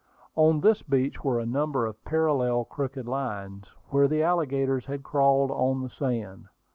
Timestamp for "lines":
3.07-3.65